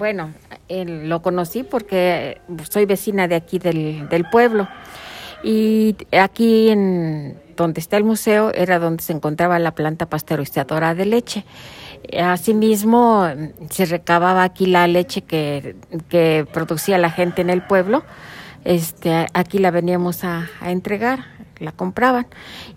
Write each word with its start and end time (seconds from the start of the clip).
bueno, 0.00 0.32
lo 0.70 1.20
conocí 1.20 1.62
porque 1.62 2.40
soy 2.70 2.86
vecina 2.86 3.28
de 3.28 3.34
aquí 3.34 3.58
del, 3.58 4.26
pueblo. 4.32 4.66
Y 5.44 5.94
aquí 6.18 6.70
en 6.70 7.38
donde 7.54 7.82
está 7.82 7.98
el 7.98 8.04
museo 8.04 8.50
era 8.54 8.78
donde 8.78 9.02
se 9.02 9.12
encontraba 9.12 9.58
la 9.58 9.74
planta 9.74 10.06
pasteurizadora 10.06 10.94
de 10.94 11.04
leche. 11.04 11.44
Asimismo, 12.18 13.28
se 13.68 13.84
recababa 13.84 14.42
aquí 14.42 14.64
la 14.64 14.86
leche 14.86 15.20
que, 15.20 15.76
que 16.08 16.46
producía 16.50 16.96
la 16.96 17.10
gente 17.10 17.42
en 17.42 17.50
el 17.50 17.60
pueblo. 17.60 18.02
Este, 18.64 19.26
aquí 19.34 19.58
la 19.58 19.70
veníamos 19.70 20.24
a, 20.24 20.48
entregar, 20.62 21.26
la 21.58 21.72
compraban. 21.72 22.26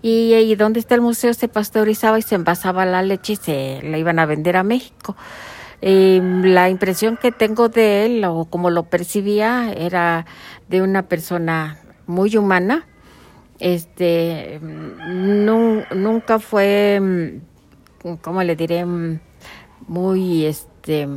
Y, 0.02 0.34
y, 0.34 0.54
donde 0.56 0.78
está 0.78 0.94
el 0.94 1.00
museo 1.00 1.32
se 1.32 1.48
pasteurizaba 1.48 2.18
y 2.18 2.22
se 2.22 2.34
envasaba 2.34 2.84
la 2.84 3.00
leche 3.00 3.32
y 3.32 3.36
se 3.36 3.80
la 3.82 3.96
iban 3.96 4.18
a 4.18 4.26
vender 4.26 4.58
a 4.58 4.62
México. 4.62 5.16
La 5.84 6.70
impresión 6.70 7.16
que 7.16 7.32
tengo 7.32 7.68
de 7.68 8.06
él, 8.06 8.24
o 8.24 8.46
como 8.46 8.70
lo 8.70 8.84
percibía, 8.84 9.72
era 9.76 10.26
de 10.68 10.82
una 10.82 11.02
persona 11.08 11.78
muy 12.06 12.36
humana. 12.36 12.86
Este, 13.58 14.60
nunca 14.60 16.38
fue 16.38 17.40
¿cómo 18.20 18.42
le 18.42 18.56
diré? 18.56 18.84
Mm, 18.84 19.20
muy, 19.88 20.44
este, 20.46 21.08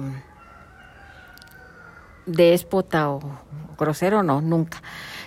déspota 2.27 3.09
o 3.09 3.19
grosero, 3.77 4.23
no, 4.23 4.41
nunca. 4.41 4.81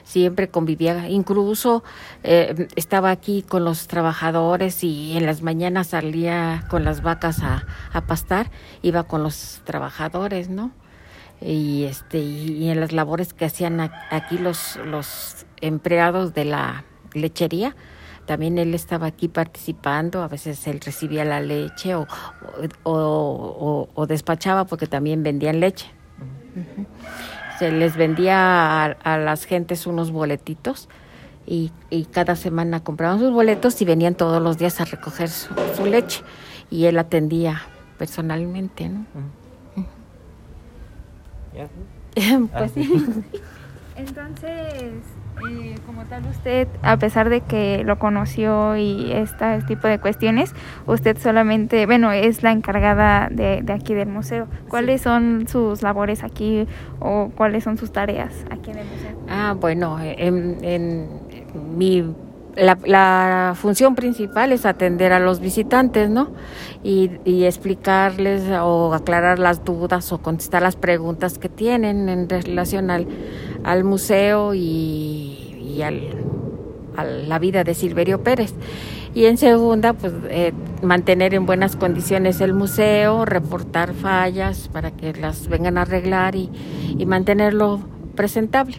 Siempre 0.04 0.48
convivía, 0.48 1.08
incluso 1.08 1.84
eh, 2.22 2.68
estaba 2.76 3.10
aquí 3.10 3.42
con 3.42 3.64
los 3.64 3.86
trabajadores 3.86 4.82
y 4.82 5.16
en 5.16 5.26
las 5.26 5.42
mañanas 5.42 5.88
salía 5.88 6.64
con 6.68 6.84
las 6.84 7.02
vacas 7.02 7.40
a, 7.42 7.66
pastar, 8.06 8.50
iba 8.82 9.04
con 9.04 9.22
los 9.22 9.60
trabajadores, 9.64 10.48
¿no? 10.48 10.72
Y 11.40 11.84
este 11.84 12.18
y, 12.18 12.68
en 12.70 12.80
las 12.80 12.92
labores 12.92 13.32
que 13.32 13.46
hacían 13.46 13.80
aquí 13.80 14.36
los 14.36 14.76
los 14.84 15.46
empleados 15.60 16.34
de 16.34 16.44
la 16.44 16.84
lechería, 17.14 17.76
también 18.26 18.58
él 18.58 18.74
estaba 18.74 19.06
aquí 19.06 19.28
participando, 19.28 20.22
a 20.22 20.28
veces 20.28 20.66
él 20.66 20.80
recibía 20.80 21.24
la 21.24 21.40
leche 21.40 21.94
o, 21.94 22.06
o, 22.84 24.06
despachaba 24.06 24.66
porque 24.66 24.86
también 24.86 25.22
vendían 25.22 25.60
leche. 25.60 25.90
Se 27.60 27.70
les 27.70 27.94
vendía 27.94 28.84
a, 28.86 29.18
las 29.18 29.44
gentes 29.44 29.86
unos 29.86 30.12
boletitos 30.12 30.88
y, 31.46 31.70
cada 32.10 32.34
semana 32.34 32.82
compraban 32.82 33.18
sus 33.18 33.30
boletos 33.32 33.82
y 33.82 33.84
venían 33.84 34.14
todos 34.14 34.40
los 34.40 34.56
días 34.56 34.80
a 34.80 34.86
recoger 34.86 35.28
su, 35.28 35.84
leche 35.84 36.22
y 36.70 36.86
él 36.86 36.98
atendía 36.98 37.60
personalmente, 37.98 38.88
¿no? 38.88 39.04
pues 42.56 42.72
sí. 42.72 43.24
Entonces, 43.96 44.94
eh, 45.48 45.76
como 45.86 46.04
tal 46.04 46.26
usted, 46.26 46.68
a 46.82 46.98
pesar 46.98 47.30
de 47.30 47.40
que 47.40 47.82
lo 47.84 47.98
conoció 47.98 48.76
y 48.76 49.10
este 49.12 49.62
tipo 49.62 49.88
de 49.88 49.98
cuestiones, 49.98 50.54
usted 50.86 51.16
solamente, 51.18 51.86
bueno, 51.86 52.12
es 52.12 52.42
la 52.42 52.52
encargada 52.52 53.28
de, 53.30 53.64
aquí 53.72 53.94
del 53.94 54.08
museo. 54.08 54.48
¿Cuáles 54.68 55.00
son 55.00 55.46
sus 55.48 55.82
labores 55.82 56.22
aquí 56.24 56.66
o 56.98 57.30
cuáles 57.34 57.64
son 57.64 57.78
sus 57.78 57.92
tareas 57.92 58.44
aquí 58.50 58.70
en 58.70 58.78
el 58.78 58.86
museo? 58.86 59.18
Ah, 59.28 59.56
bueno, 59.58 59.98
en, 60.00 61.08
mi 61.76 62.04
la, 62.56 62.76
la, 62.84 63.54
función 63.56 63.94
principal 63.94 64.52
es 64.52 64.66
atender 64.66 65.12
a 65.12 65.20
los 65.20 65.40
visitantes, 65.40 66.10
¿no? 66.10 66.30
Y, 66.82 67.12
y, 67.24 67.44
explicarles 67.44 68.42
o 68.60 68.92
aclarar 68.92 69.38
las 69.38 69.64
dudas 69.64 70.12
o 70.12 70.18
contestar 70.18 70.62
las 70.62 70.76
preguntas 70.76 71.38
que 71.38 71.48
tienen 71.48 72.08
en 72.08 72.28
relación 72.28 72.90
al, 72.90 73.06
al 73.64 73.84
museo 73.84 74.54
y, 74.54 74.60
y 75.76 75.82
al, 75.82 76.00
a 76.96 77.04
la 77.04 77.38
vida 77.38 77.64
de 77.64 77.74
Silverio 77.74 78.22
Pérez. 78.22 78.54
Y 79.14 79.24
en 79.26 79.38
segunda, 79.38 79.92
pues 79.92 80.12
eh, 80.28 80.52
mantener 80.82 81.34
en 81.34 81.44
buenas 81.44 81.74
condiciones 81.74 82.40
el 82.40 82.54
museo, 82.54 83.24
reportar 83.24 83.92
fallas 83.92 84.68
para 84.68 84.92
que 84.92 85.12
las 85.14 85.48
vengan 85.48 85.78
a 85.78 85.82
arreglar 85.82 86.36
y, 86.36 86.48
y 86.96 87.06
mantenerlo 87.06 87.80
presentable. 88.14 88.76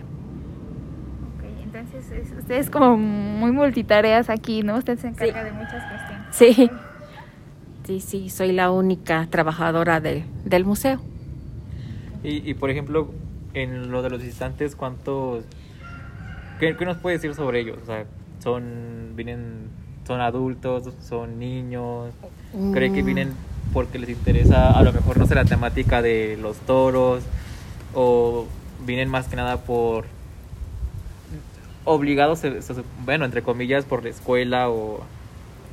entonces 1.64 2.32
usted 2.40 2.56
es 2.56 2.70
como 2.70 2.96
muy 2.96 3.52
multitareas 3.52 4.30
aquí, 4.30 4.62
¿no? 4.62 4.78
Usted 4.78 4.98
se 5.00 5.08
encarga 5.08 5.44
de 5.44 5.52
muchas 5.52 5.84
cuestiones. 5.84 6.28
Sí, 6.32 6.70
sí, 7.84 8.00
sí, 8.00 8.30
soy 8.30 8.54
la 8.54 8.72
única 8.72 9.28
trabajadora 9.30 10.00
de, 10.00 10.24
del 10.46 10.64
museo. 10.64 11.02
Y, 12.24 12.50
y 12.50 12.54
por 12.54 12.70
ejemplo, 12.70 13.10
en 13.54 13.92
lo 13.92 14.02
de 14.02 14.10
los 14.10 14.22
visitantes, 14.22 14.76
¿cuántos... 14.76 15.44
¿Qué, 16.60 16.74
nos 16.86 16.98
puede 16.98 17.18
decir 17.18 17.34
sobre 17.34 17.62
ellos? 17.62 17.78
O 17.82 17.86
sea, 17.86 18.06
son, 18.40 19.14
vienen, 19.16 19.70
son 20.06 20.22
adultos, 20.22 20.94
son 21.02 21.40
niños, 21.40 22.14
¿cree 22.74 22.94
que 22.94 23.02
mm. 23.02 23.06
vienen 23.06 23.34
porque 23.74 23.98
les 23.98 24.10
interesa 24.10 24.72
a 24.72 24.84
lo 24.84 24.92
mejor 24.92 25.18
no 25.18 25.26
sé 25.26 25.34
la 25.34 25.46
temática 25.46 26.02
de 26.02 26.38
los 26.42 26.58
toros 26.58 27.24
o 27.94 28.46
vienen 28.86 29.10
más 29.10 29.28
que 29.28 29.36
nada 29.36 29.58
por 29.58 30.06
obligados, 31.84 32.42
bueno, 33.06 33.26
entre 33.26 33.42
comillas, 33.42 33.86
por 33.86 34.04
la 34.04 34.10
escuela 34.10 34.70
o... 34.70 35.02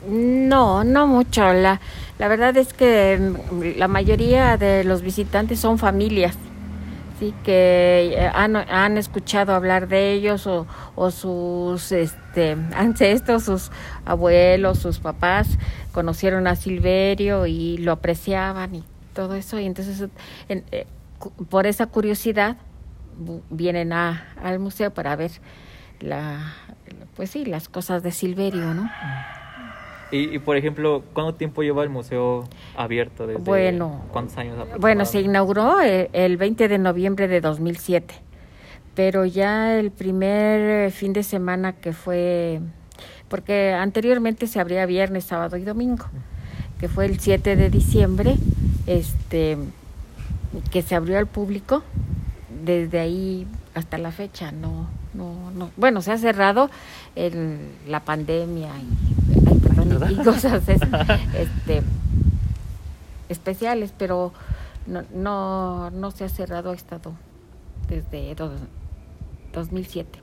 No, 0.09 0.85
no 0.85 1.07
mucho. 1.07 1.53
La, 1.53 1.81
la 2.19 2.29
verdad 2.29 2.57
es 2.57 2.73
que 2.73 3.21
la 3.77 3.89
mayoría 3.89 4.57
de 4.57 4.85
los 4.85 5.03
visitantes 5.03 5.61
son 5.61 5.79
familias 5.79 6.37
sí 7.19 7.35
que 7.45 8.15
eh, 8.15 8.31
han, 8.33 8.97
escuchado 8.97 9.55
hablar 9.55 9.89
de 9.89 10.13
ellos 10.13 10.47
o, 10.47 10.67
o, 10.95 11.11
sus 11.11 11.93
este, 11.93 12.53
ancestros, 12.75 13.45
sus 13.45 13.71
abuelos, 14.05 14.79
sus 14.79 14.99
papás 14.99 15.59
conocieron 15.93 16.47
a 16.47 16.57
Silverio 16.57 17.47
y 17.47 17.79
lo 17.79 17.93
apreciaban 17.93 18.75
y 18.75 18.85
todo 19.15 19.35
eso 19.35 19.59
y 19.59 19.67
entonces 19.67 20.09
eh, 20.49 20.87
por 21.51 21.67
esa 21.67 21.87
curiosidad 21.87 22.57
vienen 23.51 23.93
a, 23.93 24.29
al 24.43 24.59
museo 24.61 24.93
para 24.93 25.17
ver 25.17 25.33
la 26.01 26.55
pues 27.17 27.31
sí 27.31 27.45
las 27.45 27.69
cosas 27.69 28.05
de 28.05 28.13
Silverio, 28.13 28.75
¿no? 28.75 28.89
Y, 30.11 30.39
por 30.39 30.57
ejemplo, 30.57 31.03
¿cuánto 31.13 31.35
tiempo 31.35 31.63
lleva 31.63 31.83
el 31.83 31.91
museo 31.91 32.49
abierto? 32.77 33.27
Desde 33.27 33.43
bueno, 33.43 34.05
¿Cuántos 34.11 34.39
años? 34.39 34.67
Bueno, 34.79 35.05
se 35.05 35.21
inauguró 35.21 35.81
eh, 35.83 36.09
el 36.15 36.39
20 36.39 36.69
de 36.69 36.79
noviembre 36.79 37.29
de 37.29 37.43
2007, 37.43 38.15
pero 38.95 39.27
ya 39.27 39.79
el 39.79 39.91
primer 39.91 40.91
fin 40.93 41.13
de 41.13 41.23
semana 41.23 41.75
que 41.75 41.93
fue, 41.93 42.61
porque 43.29 43.73
anteriormente 43.75 44.47
se 44.47 44.61
abría 44.61 44.87
viernes, 44.87 45.25
sábado 45.25 45.59
y 45.59 45.63
domingo, 45.63 46.07
que 46.81 46.89
fue 46.89 47.05
el 47.05 47.21
7 47.21 47.57
de 47.57 47.69
diciembre, 47.69 48.37
este, 48.87 49.59
que 50.71 50.81
se 50.81 50.95
abrió 50.95 51.19
al 51.19 51.27
público, 51.27 51.83
desde 52.65 52.99
ahí 52.99 53.47
hasta 53.75 53.99
la 53.99 54.11
fecha, 54.11 54.53
no, 54.53 54.89
no, 55.13 55.51
no, 55.51 55.71
bueno, 55.77 56.01
se 56.01 56.13
ha 56.13 56.19
cerrado 56.19 56.71
en 57.15 57.59
la 57.87 58.01
pandemia 58.01 58.71
y 58.79 59.18
y 60.11 60.17
cosas 60.17 60.69
este, 60.69 61.83
especiales, 63.29 63.93
pero 63.97 64.33
no, 64.87 65.03
no, 65.15 65.91
no 65.91 66.11
se 66.11 66.25
ha 66.25 66.29
cerrado, 66.29 66.71
ha 66.71 66.75
estado 66.75 67.13
desde 67.89 68.35
2007. 69.53 70.21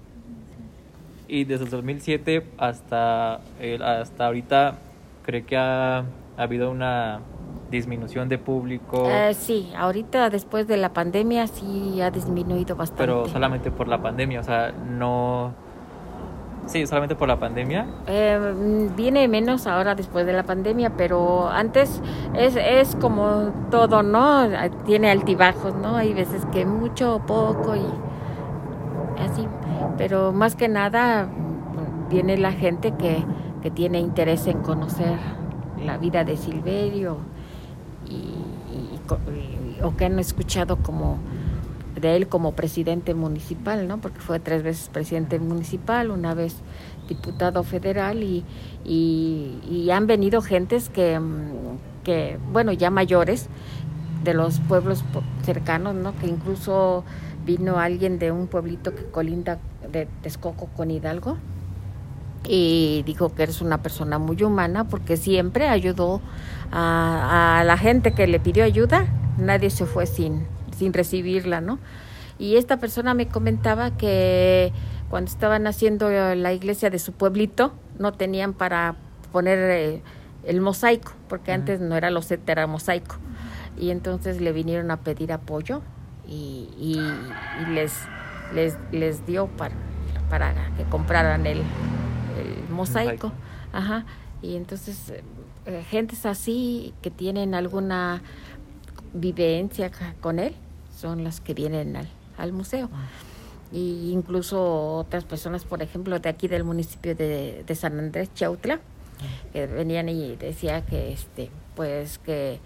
Y 1.27 1.43
desde 1.43 1.65
el 1.65 1.71
2007 1.71 2.45
hasta, 2.57 3.41
hasta 3.81 4.25
ahorita, 4.25 4.77
¿cree 5.23 5.43
que 5.43 5.57
ha, 5.57 6.05
habido 6.37 6.69
una 6.69 7.21
disminución 7.71 8.29
de 8.29 8.37
público? 8.37 9.09
Eh, 9.09 9.33
sí, 9.33 9.71
ahorita 9.75 10.29
después 10.29 10.67
de 10.67 10.77
la 10.77 10.93
pandemia 10.93 11.47
sí 11.47 11.99
ha 12.01 12.11
disminuido 12.11 12.75
bastante. 12.75 13.01
Pero 13.01 13.27
solamente 13.27 13.71
por 13.71 13.87
la 13.87 14.01
pandemia, 14.01 14.41
o 14.41 14.43
sea, 14.43 14.71
no 14.71 15.53
Sí, 16.65 16.87
solamente 16.87 17.15
por 17.15 17.27
la 17.27 17.39
pandemia. 17.39 17.85
Eh, 18.07 18.89
viene 18.95 19.27
menos 19.27 19.67
ahora 19.67 19.95
después 19.95 20.25
de 20.25 20.33
la 20.33 20.43
pandemia, 20.43 20.91
pero 20.97 21.47
antes 21.49 22.01
es, 22.35 22.55
es 22.55 22.95
como 22.95 23.53
todo, 23.69 24.01
¿no? 24.03 24.47
Tiene 24.85 25.11
altibajos, 25.11 25.75
¿no? 25.75 25.95
Hay 25.95 26.13
veces 26.13 26.45
que 26.51 26.65
mucho 26.65 27.15
o 27.15 27.19
poco 27.19 27.75
y 27.75 27.85
así. 29.21 29.47
Pero 29.97 30.31
más 30.31 30.55
que 30.55 30.67
nada 30.67 31.27
viene 32.09 32.37
la 32.37 32.51
gente 32.51 32.93
que, 32.93 33.23
que 33.61 33.71
tiene 33.71 33.99
interés 33.99 34.47
en 34.47 34.61
conocer 34.61 35.17
la 35.83 35.97
vida 35.97 36.23
de 36.23 36.35
Silverio 36.37 37.17
y, 38.07 38.33
o 39.83 39.95
que 39.95 40.05
han 40.05 40.19
escuchado 40.19 40.77
como 40.77 41.19
de 42.05 42.15
él 42.15 42.27
como 42.27 42.51
presidente 42.51 43.15
municipal, 43.15 43.87
¿no? 43.87 43.99
Porque 43.99 44.19
fue 44.19 44.39
tres 44.39 44.61
veces 44.61 44.89
presidente 44.89 45.39
municipal, 45.39 46.11
una 46.11 46.35
vez 46.35 46.57
diputado 47.09 47.63
federal 47.63 48.21
y, 48.21 48.45
y, 48.85 49.89
han 49.89 50.05
venido 50.05 50.41
gentes 50.41 50.89
que, 50.89 51.19
que, 52.03 52.37
bueno, 52.51 52.71
ya 52.71 52.91
mayores, 52.91 53.47
de 54.23 54.33
los 54.35 54.59
pueblos 54.59 55.03
cercanos, 55.43 55.95
¿no? 55.95 56.15
Que 56.17 56.27
incluso 56.27 57.03
vino 57.43 57.79
alguien 57.79 58.19
de 58.19 58.31
un 58.31 58.47
pueblito 58.47 58.93
que 58.93 59.05
colinda 59.05 59.57
de 59.91 60.07
Texcoco 60.21 60.67
con 60.75 60.91
Hidalgo 60.91 61.37
y 62.47 63.03
dijo 63.05 63.33
que 63.33 63.43
eres 63.43 63.61
una 63.61 63.79
persona 63.79 64.19
muy 64.19 64.43
humana 64.43 64.83
porque 64.83 65.17
siempre 65.17 65.69
ayudó 65.69 66.21
a, 66.71 67.59
a, 67.59 67.63
la 67.63 67.77
gente 67.77 68.13
que 68.13 68.27
le 68.27 68.39
pidió 68.39 68.63
ayuda, 68.63 69.07
nadie 69.37 69.69
se 69.69 69.85
fue 69.85 70.05
sin, 70.05 70.47
sin 70.77 70.93
recibirla, 70.93 71.61
¿no? 71.61 71.79
Y 72.37 72.57
esta 72.57 72.77
persona 72.77 73.13
me 73.13 73.27
comentaba 73.27 73.95
que 73.95 74.73
cuando 75.09 75.31
estaban 75.31 75.67
haciendo 75.67 76.09
la 76.09 76.53
iglesia 76.53 76.89
de 76.89 76.99
su 76.99 77.13
pueblito, 77.13 77.73
no 77.97 78.13
tenían 78.13 78.53
para 78.53 78.95
poner 79.31 79.59
eh, 79.59 80.01
el 80.43 80.61
mosaico, 80.61 81.13
porque 81.29 81.53
antes 81.53 81.79
no 81.79 81.95
era 81.95 82.09
loseta, 82.09 82.51
era 82.51 82.67
mosaico. 82.67 83.15
Y 83.77 83.91
entonces 83.91 84.41
le 84.41 84.51
vinieron 84.51 84.91
a 84.91 84.97
pedir 84.97 85.31
apoyo 85.31 85.81
y, 86.27 86.69
y, 86.77 86.99
les, 87.71 87.93
les, 88.53 88.77
les 88.91 89.25
dio 89.25 89.47
para, 89.47 89.75
para 90.29 90.53
que 90.77 90.83
compraran 90.83 91.45
el, 91.45 91.59
el 91.59 92.69
mosaico. 92.69 93.31
Ajá. 93.71 94.05
Y 94.41 94.55
entonces, 94.55 95.13
eh, 95.65 95.83
gentes 95.89 96.25
así 96.25 96.93
que 97.01 97.11
tienen 97.11 97.55
alguna 97.55 98.21
vivencia 99.13 99.91
con 100.19 100.39
él 100.39 100.55
son 100.95 101.23
las 101.23 101.41
que 101.41 101.53
vienen 101.53 101.95
al, 101.95 102.07
al 102.37 102.53
museo. 102.53 102.89
Y 103.71 104.11
incluso 104.11 104.97
otras 104.97 105.25
personas, 105.25 105.65
por 105.65 105.81
ejemplo, 105.81 106.19
de 106.19 106.29
aquí 106.29 106.47
del 106.47 106.63
municipio 106.63 107.15
de, 107.15 107.63
de 107.65 107.75
San 107.75 107.99
Andrés, 107.99 108.33
Chautla, 108.33 108.79
que 109.53 109.65
venían 109.67 110.09
y 110.09 110.35
decía 110.35 110.85
que 110.85 111.13
este 111.13 111.49
pues 111.75 112.19
que 112.19 112.59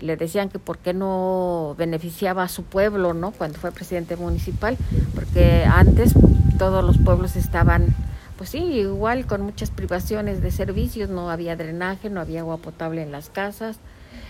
le 0.00 0.16
decían 0.16 0.48
que 0.48 0.58
por 0.58 0.78
qué 0.78 0.94
no 0.94 1.74
beneficiaba 1.78 2.42
a 2.42 2.48
su 2.48 2.64
pueblo, 2.64 3.14
¿no? 3.14 3.32
Cuando 3.32 3.58
fue 3.58 3.72
presidente 3.72 4.16
municipal, 4.16 4.76
porque 5.14 5.64
antes 5.64 6.14
todos 6.58 6.84
los 6.84 6.98
pueblos 6.98 7.36
estaban 7.36 7.94
pues 8.36 8.50
sí, 8.50 8.58
igual 8.58 9.26
con 9.26 9.42
muchas 9.42 9.70
privaciones 9.70 10.40
de 10.40 10.52
servicios, 10.52 11.10
no 11.10 11.28
había 11.28 11.56
drenaje, 11.56 12.08
no 12.08 12.20
había 12.20 12.40
agua 12.40 12.58
potable 12.58 13.02
en 13.02 13.10
las 13.10 13.30
casas, 13.30 13.78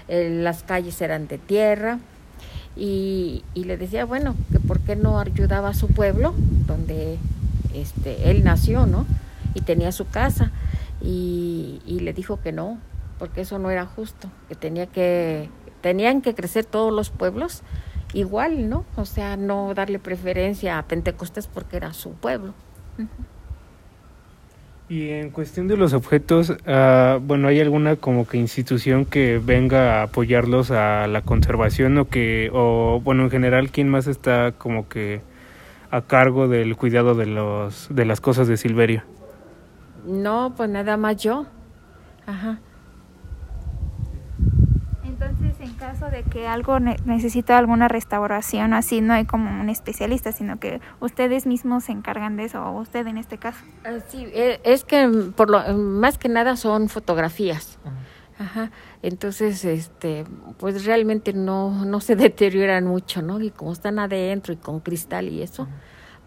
eh, 0.09 0.31
las 0.43 0.63
calles 0.63 1.01
eran 1.03 1.29
de 1.29 1.37
tierra 1.37 1.99
y, 2.79 3.45
y, 3.55 3.65
le 3.65 3.77
decía, 3.77 4.05
bueno, 4.05 4.37
que 4.53 4.61
por 4.61 4.81
qué 4.81 4.97
no 4.97 5.19
ayudaba 5.19 5.71
a 5.71 5.75
su 5.75 5.89
pueblo, 5.89 6.35
donde 6.67 7.19
este, 7.75 8.31
él 8.31 8.45
nació, 8.45 8.87
¿no? 8.87 9.07
Y 9.55 9.63
tenía 9.63 9.91
su 9.93 10.07
casa 10.07 10.53
y, 11.01 11.81
y 11.87 12.01
le 12.01 12.13
dijo 12.13 12.41
que 12.41 12.53
no, 12.53 12.79
porque 13.19 13.41
eso 13.41 13.59
no 13.59 13.71
era 13.71 13.85
justo, 13.85 14.31
que 14.49 14.55
tenía 14.55 14.87
que 14.87 15.49
tenían 15.81 16.23
que 16.23 16.35
crecer 16.35 16.65
todos 16.65 16.93
los 16.93 17.11
pueblos 17.11 17.63
igual, 18.13 18.69
¿no? 18.69 18.85
O 18.97 19.05
sea, 19.05 19.37
no 19.37 19.75
darle 19.75 19.99
preferencia 19.99 20.79
a 20.79 20.83
Pentecostés 20.83 21.47
porque 21.47 21.77
era 21.77 21.93
su 21.93 22.13
pueblo. 22.13 22.55
Uh. 22.99 23.05
Y 24.91 25.11
en 25.11 25.31
cuestión 25.31 25.69
de 25.69 25.77
los 25.77 25.93
objetos, 25.93 26.49
uh, 26.51 27.21
bueno, 27.21 27.49
¿hay 27.49 27.61
alguna 27.61 27.97
como 27.97 28.27
que 28.27 28.39
institución 28.39 29.05
que 29.05 29.39
venga 29.39 30.01
a 30.01 30.05
apoyarlos 30.05 30.71
a 30.71 31.07
la 31.07 31.21
conservación 31.21 31.99
o 31.99 32.09
que, 32.09 32.51
o 32.55 33.01
bueno, 33.05 33.25
en 33.25 33.31
general, 33.31 33.71
quién 33.71 33.91
más 33.91 34.07
está 34.07 34.53
como 34.53 34.89
que 34.89 35.21
a 35.91 36.01
cargo 36.01 36.49
del 36.49 36.75
cuidado 36.77 37.15
de 37.15 37.27
los 37.27 37.89
de 37.91 38.07
las 38.07 38.23
cosas 38.23 38.49
de 38.49 38.57
Silverio? 38.57 39.03
No, 40.07 40.55
pues 40.57 40.71
nada 40.71 40.97
más 40.97 41.17
yo. 41.19 41.47
Ajá. 42.27 42.59
Entonces, 45.05 45.55
en 45.61 45.68
caso 45.79 46.11
de 46.11 46.23
que 46.25 46.47
algo 46.47 46.81
ne 46.81 46.97
necesita 47.05 47.57
alguna 47.57 47.89
restauración, 47.89 48.75
así 48.75 49.01
no 49.01 49.15
hay 49.15 49.25
como 49.25 49.61
un 49.61 49.69
especialista, 49.69 50.33
sino 50.33 50.59
que 50.59 50.81
ustedes 51.01 51.47
mismos 51.47 51.85
se 51.85 51.93
encargan 51.93 52.37
de 52.37 52.45
eso, 52.45 52.63
o 52.63 52.81
usted 52.81 53.07
en 53.07 53.19
este 53.19 53.39
caso. 53.39 53.65
Uh, 53.85 54.01
sí, 54.09 54.27
es 54.35 54.85
que 54.85 55.09
por 55.35 55.51
lo 55.51 55.61
más 55.75 56.19
que 56.19 56.29
nada 56.29 56.57
son 56.57 56.89
fotografías. 56.89 57.79
Uh 57.85 57.89
-huh. 57.89 58.19
Ajá. 58.39 58.71
Entonces, 59.03 59.65
este, 59.65 60.25
pues 60.59 60.85
realmente 60.85 61.33
no, 61.33 61.85
no 61.85 62.01
se 62.01 62.17
deterioran 62.27 62.85
mucho, 62.85 63.23
¿no? 63.23 63.41
Y 63.41 63.51
como 63.51 63.73
están 63.73 63.99
adentro 63.99 64.53
y 64.53 64.57
con 64.57 64.81
cristal 64.81 65.29
y 65.29 65.43
eso, 65.43 65.67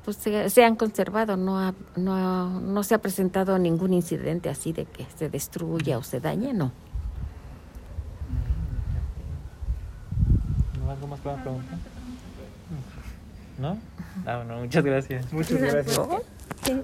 pues 0.04 0.18
se, 0.18 0.50
se, 0.50 0.64
han 0.64 0.76
conservado, 0.76 1.38
no, 1.38 1.60
ha, 1.60 1.74
no, 1.96 2.60
no 2.60 2.84
se 2.84 2.96
ha 2.96 2.98
presentado 2.98 3.58
ningún 3.60 3.94
incidente 3.94 4.50
así 4.50 4.74
de 4.74 4.86
que 4.86 5.06
se 5.16 5.30
destruya 5.30 5.98
o 5.98 6.04
se 6.04 6.20
dañe, 6.20 6.54
no. 6.54 6.72
¿Algo 11.02 11.16
más 11.16 11.20
para 11.22 11.42
preguntar? 11.42 11.80
¿No? 13.58 13.80
Ah, 14.28 14.44
no, 14.48 14.58
muchas 14.60 14.84
gracias. 14.86 15.34
Muchas 15.34 15.60
gracias. 15.60 16.00
Sí. 16.64 16.80